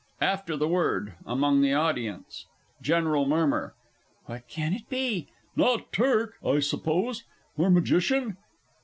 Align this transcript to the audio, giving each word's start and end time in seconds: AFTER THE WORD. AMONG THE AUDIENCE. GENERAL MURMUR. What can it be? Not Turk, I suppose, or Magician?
AFTER 0.21 0.57
THE 0.57 0.67
WORD. 0.67 1.13
AMONG 1.27 1.61
THE 1.61 1.73
AUDIENCE. 1.75 2.47
GENERAL 2.81 3.27
MURMUR. 3.27 3.75
What 4.25 4.47
can 4.47 4.73
it 4.73 4.89
be? 4.89 5.27
Not 5.55 5.91
Turk, 5.93 6.33
I 6.43 6.59
suppose, 6.61 7.23
or 7.55 7.69
Magician? 7.69 8.35